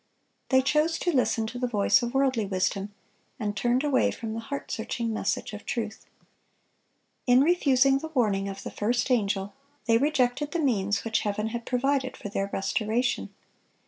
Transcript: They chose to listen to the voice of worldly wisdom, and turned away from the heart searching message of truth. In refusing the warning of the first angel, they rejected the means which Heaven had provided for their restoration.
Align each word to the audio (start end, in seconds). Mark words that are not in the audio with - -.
They 0.49 0.63
chose 0.63 0.97
to 0.97 1.11
listen 1.13 1.45
to 1.45 1.59
the 1.59 1.67
voice 1.67 2.01
of 2.01 2.15
worldly 2.15 2.47
wisdom, 2.47 2.91
and 3.39 3.55
turned 3.55 3.83
away 3.83 4.09
from 4.09 4.33
the 4.33 4.39
heart 4.39 4.71
searching 4.71 5.13
message 5.13 5.53
of 5.53 5.63
truth. 5.63 6.07
In 7.27 7.41
refusing 7.41 7.99
the 7.99 8.07
warning 8.07 8.49
of 8.49 8.63
the 8.63 8.71
first 8.71 9.11
angel, 9.11 9.53
they 9.85 9.99
rejected 9.99 10.53
the 10.53 10.59
means 10.59 11.03
which 11.05 11.19
Heaven 11.19 11.49
had 11.49 11.67
provided 11.67 12.17
for 12.17 12.29
their 12.29 12.49
restoration. 12.51 13.29